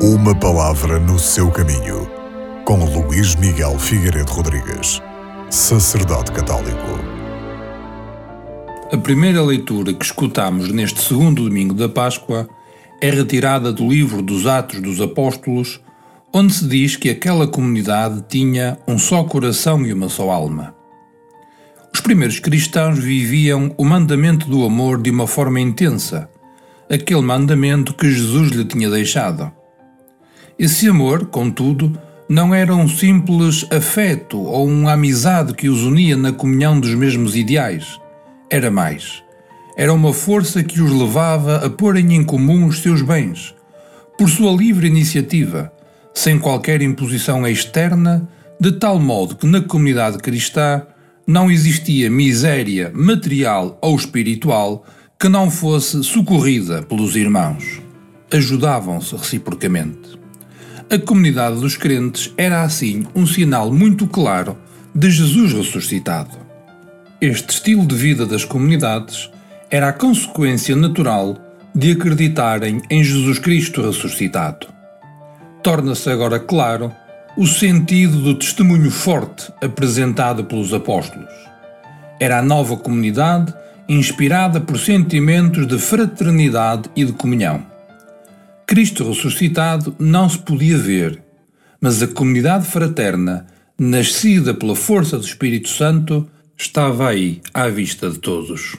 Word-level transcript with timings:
Uma 0.00 0.32
palavra 0.32 1.00
no 1.00 1.18
seu 1.18 1.50
caminho, 1.50 2.08
com 2.64 2.84
Luís 2.84 3.34
Miguel 3.34 3.76
Figueiredo 3.80 4.30
Rodrigues, 4.30 5.02
sacerdote 5.50 6.30
católico. 6.30 7.00
A 8.92 8.96
primeira 8.96 9.42
leitura 9.42 9.92
que 9.92 10.04
escutamos 10.04 10.70
neste 10.70 11.00
segundo 11.00 11.42
domingo 11.42 11.74
da 11.74 11.88
Páscoa 11.88 12.48
é 13.02 13.10
retirada 13.10 13.72
do 13.72 13.88
livro 13.88 14.22
dos 14.22 14.46
Atos 14.46 14.80
dos 14.80 15.00
Apóstolos, 15.00 15.80
onde 16.32 16.54
se 16.54 16.68
diz 16.68 16.94
que 16.94 17.10
aquela 17.10 17.48
comunidade 17.48 18.24
tinha 18.28 18.78
um 18.86 19.00
só 19.00 19.24
coração 19.24 19.84
e 19.84 19.92
uma 19.92 20.08
só 20.08 20.30
alma. 20.30 20.76
Os 21.92 22.00
primeiros 22.00 22.38
cristãos 22.38 23.00
viviam 23.00 23.74
o 23.76 23.84
mandamento 23.84 24.48
do 24.48 24.64
amor 24.64 25.02
de 25.02 25.10
uma 25.10 25.26
forma 25.26 25.58
intensa, 25.58 26.30
aquele 26.88 27.22
mandamento 27.22 27.92
que 27.92 28.08
Jesus 28.08 28.52
lhe 28.52 28.64
tinha 28.64 28.88
deixado. 28.88 29.57
Esse 30.58 30.88
amor, 30.88 31.26
contudo, 31.26 31.96
não 32.28 32.52
era 32.52 32.74
um 32.74 32.88
simples 32.88 33.64
afeto 33.70 34.40
ou 34.40 34.66
uma 34.66 34.94
amizade 34.94 35.54
que 35.54 35.68
os 35.68 35.84
unia 35.84 36.16
na 36.16 36.32
comunhão 36.32 36.80
dos 36.80 36.92
mesmos 36.96 37.36
ideais. 37.36 38.00
Era 38.50 38.68
mais. 38.68 39.22
Era 39.76 39.94
uma 39.94 40.12
força 40.12 40.64
que 40.64 40.82
os 40.82 40.90
levava 40.90 41.64
a 41.64 41.70
porem 41.70 42.12
em 42.16 42.24
comum 42.24 42.66
os 42.66 42.82
seus 42.82 43.02
bens, 43.02 43.54
por 44.18 44.28
sua 44.28 44.50
livre 44.50 44.88
iniciativa, 44.88 45.72
sem 46.12 46.40
qualquer 46.40 46.82
imposição 46.82 47.46
externa, 47.46 48.28
de 48.60 48.72
tal 48.72 48.98
modo 48.98 49.36
que 49.36 49.46
na 49.46 49.60
comunidade 49.60 50.18
cristã 50.18 50.82
não 51.24 51.48
existia 51.48 52.10
miséria 52.10 52.90
material 52.92 53.78
ou 53.80 53.94
espiritual 53.94 54.84
que 55.20 55.28
não 55.28 55.52
fosse 55.52 56.02
socorrida 56.02 56.82
pelos 56.82 57.14
irmãos. 57.14 57.80
Ajudavam-se 58.32 59.14
reciprocamente. 59.14 60.18
A 60.90 60.98
comunidade 60.98 61.60
dos 61.60 61.76
crentes 61.76 62.32
era 62.34 62.62
assim 62.62 63.06
um 63.14 63.26
sinal 63.26 63.70
muito 63.70 64.06
claro 64.06 64.56
de 64.94 65.10
Jesus 65.10 65.52
ressuscitado. 65.52 66.30
Este 67.20 67.50
estilo 67.50 67.84
de 67.84 67.94
vida 67.94 68.24
das 68.24 68.42
comunidades 68.42 69.28
era 69.70 69.90
a 69.90 69.92
consequência 69.92 70.74
natural 70.74 71.36
de 71.74 71.92
acreditarem 71.92 72.80
em 72.88 73.04
Jesus 73.04 73.38
Cristo 73.38 73.82
ressuscitado. 73.82 74.66
Torna-se 75.62 76.08
agora 76.08 76.40
claro 76.40 76.90
o 77.36 77.46
sentido 77.46 78.22
do 78.22 78.34
testemunho 78.34 78.90
forte 78.90 79.52
apresentado 79.62 80.44
pelos 80.44 80.72
apóstolos. 80.72 81.34
Era 82.18 82.38
a 82.38 82.42
nova 82.42 82.78
comunidade 82.78 83.52
inspirada 83.86 84.58
por 84.58 84.78
sentimentos 84.78 85.66
de 85.66 85.78
fraternidade 85.78 86.88
e 86.96 87.04
de 87.04 87.12
comunhão. 87.12 87.77
Cristo 88.68 89.08
ressuscitado 89.08 89.96
não 89.98 90.28
se 90.28 90.36
podia 90.36 90.76
ver, 90.76 91.22
mas 91.80 92.02
a 92.02 92.06
comunidade 92.06 92.66
fraterna, 92.66 93.46
nascida 93.78 94.52
pela 94.52 94.76
força 94.76 95.16
do 95.16 95.24
Espírito 95.24 95.70
Santo, 95.70 96.28
estava 96.54 97.08
aí 97.08 97.40
à 97.54 97.66
vista 97.68 98.10
de 98.10 98.18
todos. 98.18 98.76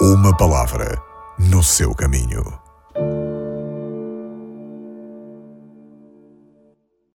Uma 0.00 0.36
palavra 0.36 1.02
no 1.36 1.64
seu 1.64 1.92
caminho. 1.96 2.67